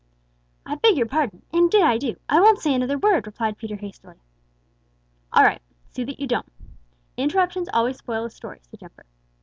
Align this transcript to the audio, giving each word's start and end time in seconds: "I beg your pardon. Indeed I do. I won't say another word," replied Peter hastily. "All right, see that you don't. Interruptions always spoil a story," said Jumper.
"I 0.65 0.73
beg 0.77 0.97
your 0.97 1.05
pardon. 1.05 1.43
Indeed 1.53 1.83
I 1.83 1.99
do. 1.99 2.15
I 2.27 2.41
won't 2.41 2.57
say 2.57 2.73
another 2.73 2.97
word," 2.97 3.27
replied 3.27 3.59
Peter 3.59 3.75
hastily. 3.75 4.15
"All 5.31 5.43
right, 5.43 5.61
see 5.91 6.03
that 6.05 6.19
you 6.19 6.25
don't. 6.25 6.51
Interruptions 7.17 7.69
always 7.71 7.97
spoil 7.99 8.25
a 8.25 8.31
story," 8.31 8.61
said 8.63 8.79
Jumper. 8.79 9.05